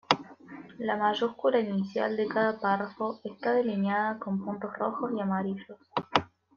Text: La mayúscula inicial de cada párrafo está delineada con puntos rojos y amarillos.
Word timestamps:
La 0.79 0.97
mayúscula 0.97 1.59
inicial 1.59 2.17
de 2.17 2.25
cada 2.27 2.59
párrafo 2.59 3.19
está 3.23 3.53
delineada 3.53 4.17
con 4.17 4.43
puntos 4.43 4.73
rojos 4.75 5.11
y 5.15 5.21
amarillos. 5.21 5.77